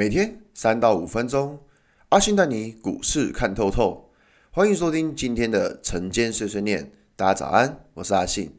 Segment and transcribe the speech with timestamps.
[0.00, 1.60] 每天三到五分钟，
[2.08, 4.10] 阿信带你股市看透透。
[4.50, 8.50] 欢迎收听今天的晨间碎碎念，大家早安，我是阿信。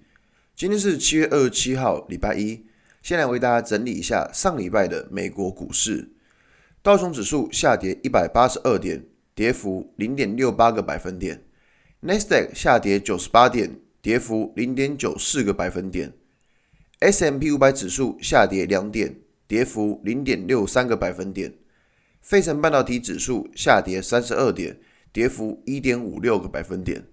[0.56, 2.64] 今天是七月二十七号，礼拜一。
[3.02, 6.12] 先来为大家整理一下上礼拜的美国股市。
[6.84, 9.04] 道琼指数下跌一百八十二点，
[9.34, 11.44] 跌幅零点六八个百分点。
[12.02, 16.14] 纳斯达克下跌九十八点，跌幅零点九四个百分点。
[17.00, 19.16] S M P 五百指数下跌两点。
[19.52, 21.54] 跌幅零点六三个百分点，
[22.22, 24.80] 费城半导体指数下跌三十二点，
[25.12, 27.06] 跌幅一点五六个百分点。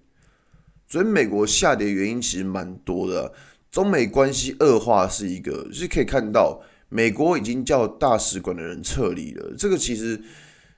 [0.87, 3.33] 所以美国下跌原因其实蛮多的，
[3.69, 9.53] 中美关系恶化是一个，就是可以看到美国已经叫大使馆的人撤离了。
[9.57, 10.17] 这个其实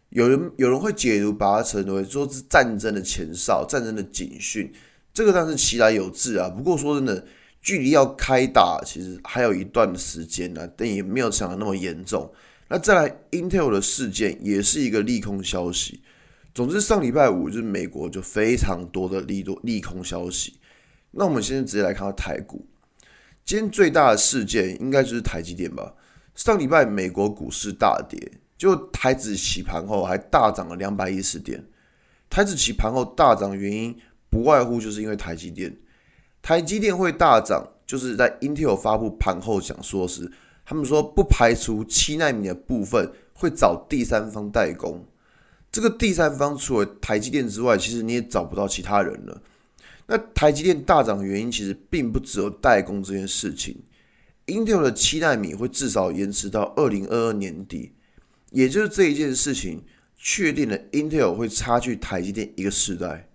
[0.10, 4.74] 有人有人会解读把它称为说是战争的前哨、战争的警讯，
[5.14, 6.50] 这个当然是其来有自啊。
[6.50, 7.24] 不过说真的。
[7.62, 12.32] 距离要开打，其实还有一段时间呢，但也没有想的那么严重。
[12.68, 16.02] 那再来，Intel 的事件也是一个利空消息。
[16.54, 20.60] 总之，上礼拜五就是美国就非常多的利多利空消息。
[21.12, 22.66] 那我们现在直接来看到台股，
[23.46, 25.94] 今天最大的事件应该就是台积电吧？
[26.34, 28.18] 上礼拜美国股市大跌，
[28.58, 31.64] 就台指期盘后还大涨了两百一十点。
[32.30, 33.98] 台指期盘后大涨的原因，
[34.30, 35.76] 不外乎就是因为台积电。
[36.42, 40.32] 台积电会大涨，就是在 Intel 发布盘后讲说时，
[40.66, 45.06] 他们说不排除七纳米的部分会找第三方代工。
[45.72, 49.42] 这个第三方除了台积电之外，其实你也找不到其他人了。
[50.08, 53.78] 那台积电大涨原因，其实并不只有代工这件事情。
[54.48, 57.94] Intel 的七纳米会至少延迟到二零二二年底，
[58.50, 59.84] 也就是这一件事情
[60.18, 63.30] 确定了 Intel 会差距台积电一个世代。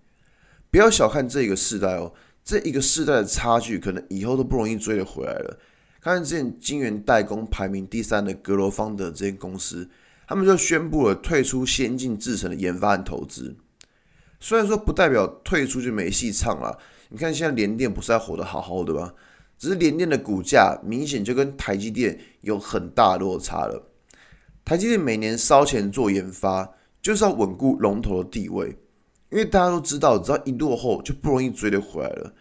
[0.71, 2.12] 不要小看这个世代哦。
[2.47, 5.58] 这一个世代的差距，可能以后都不容易追得回来了。
[6.00, 9.91] 看看之前晶圆代工排名第三的格罗方德这间公司，
[10.28, 13.56] 他们就宣布了退出先进制程的研发和投资。
[14.38, 16.78] 虽然说不代表退出就没戏唱了，
[17.09, 19.12] 你看现在联电不是还活得好好的吗？
[19.59, 23.91] 只是联电的股价明显就跟台积电有很大落差了。
[24.65, 26.71] 台积电每年烧钱做研发，
[27.03, 28.76] 就是要稳固龙头的地位。
[29.36, 32.32] 因为大家都知道，只要一落后就不容易追得回来了。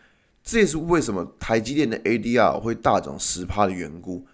[0.42, 4.26] 这也是为什么台积电的 ADR 会大涨十趴的缘故。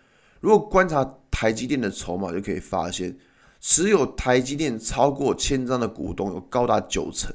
[0.41, 3.17] 如果观察台积电的筹码，就可以发现，
[3.59, 7.33] 持有台积电超过千张的股东有高达九成。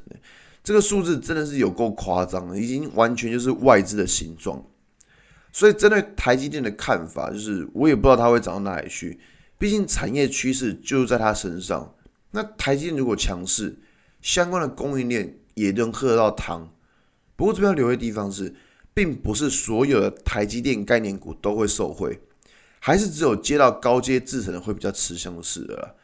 [0.63, 4.65] 这个数字真的是有够夸张的，已经完全就是外资的形状。
[5.51, 9.19] 所以针对台积电的看法，就是我也不知道它会涨到哪里去。
[9.59, 11.93] 毕竟产业趋势就在它身上。
[12.31, 13.77] 那台积电如果强势，
[14.21, 16.73] 相关的供应链也能喝得到汤。
[17.37, 18.55] 不过这边要留意的地方是，
[18.95, 22.19] 并不是所有的台积电概念股都会受惠，
[22.81, 25.97] 还是只有接到高阶制程的会比较吃香的是的。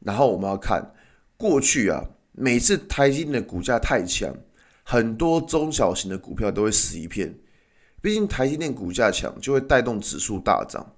[0.00, 0.92] 然后我们要看
[1.36, 4.34] 过去啊，每次台积电的股价太强，
[4.82, 7.38] 很多中小型的股票都会死一片。
[8.02, 10.94] 毕竟台积电股价强，就会带动指数大涨，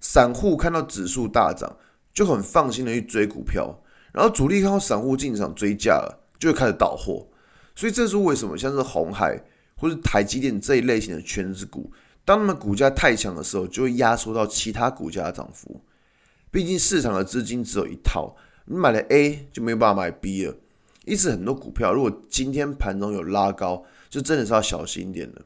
[0.00, 1.76] 散户看到指数大涨，
[2.12, 3.82] 就很放心的去追股票。
[4.14, 7.26] 然后主力看到散户进场追价了，就会开始倒货，
[7.74, 9.42] 所以这是为什么像是红海
[9.76, 11.92] 或是台积电这一类型的圈子股，
[12.24, 15.82] 当他们股价太强的时候，就会压缩到其他股价的涨幅。
[16.52, 18.36] 毕竟市场的资金只有一套，
[18.66, 20.54] 你买了 A 就没有办法买 B 了。
[21.04, 25.42] 因此，很多股票如果今天盘中有拉高，就真的是要小心一点的。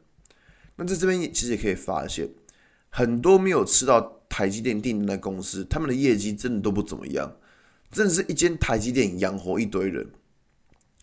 [0.76, 2.28] 那在这边其实也可以发现，
[2.90, 7.34] 很多没有吃到台积电订单的公司，他们的业绩真的都不怎么样。
[7.90, 10.06] 真的是一间台积电养活一堆人，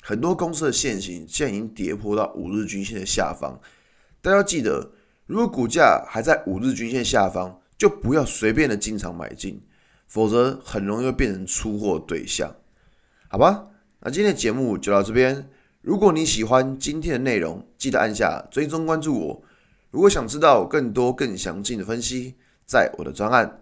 [0.01, 3.59] 很多公司的线型现在已经跌破到五日均线的下方。
[4.21, 4.91] 大家要记得，
[5.25, 9.61] 如果股价还在五日均线下方，就不要随便的进场买进，
[10.07, 12.55] 否则很容易会变成出货对象。
[13.27, 13.67] 好吧，
[13.99, 15.49] 那今天的节目就到这边。
[15.81, 19.43] 如果你喜欢今天的内容，记得按下追踪关注我。
[19.91, 23.61] 如果想知道更多更详尽的分析，在我的专案。